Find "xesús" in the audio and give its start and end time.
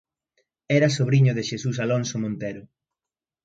1.49-1.77